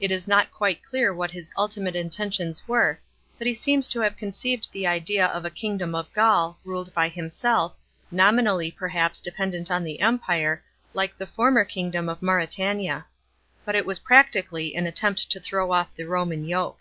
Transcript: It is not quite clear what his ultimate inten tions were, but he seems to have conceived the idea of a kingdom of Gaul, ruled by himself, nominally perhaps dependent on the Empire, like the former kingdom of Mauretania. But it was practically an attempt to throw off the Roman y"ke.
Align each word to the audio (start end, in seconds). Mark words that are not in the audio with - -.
It 0.00 0.10
is 0.10 0.28
not 0.28 0.50
quite 0.52 0.82
clear 0.82 1.14
what 1.14 1.30
his 1.30 1.50
ultimate 1.56 1.94
inten 1.94 2.30
tions 2.30 2.68
were, 2.68 3.00
but 3.38 3.46
he 3.46 3.54
seems 3.54 3.88
to 3.88 4.00
have 4.00 4.18
conceived 4.18 4.70
the 4.70 4.86
idea 4.86 5.24
of 5.28 5.46
a 5.46 5.50
kingdom 5.50 5.94
of 5.94 6.12
Gaul, 6.12 6.58
ruled 6.62 6.92
by 6.92 7.08
himself, 7.08 7.74
nominally 8.10 8.70
perhaps 8.70 9.18
dependent 9.18 9.70
on 9.70 9.82
the 9.82 10.00
Empire, 10.00 10.62
like 10.92 11.16
the 11.16 11.26
former 11.26 11.64
kingdom 11.64 12.10
of 12.10 12.20
Mauretania. 12.20 13.06
But 13.64 13.74
it 13.74 13.86
was 13.86 14.00
practically 14.00 14.74
an 14.74 14.86
attempt 14.86 15.30
to 15.30 15.40
throw 15.40 15.72
off 15.72 15.94
the 15.94 16.04
Roman 16.04 16.46
y"ke. 16.46 16.76